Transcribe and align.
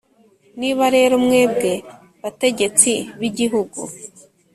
Niba 0.59 0.85
rero, 0.95 1.15
mwebwe 1.25 1.71
bategetsi 2.21 2.91
b’igihugu, 3.19 3.79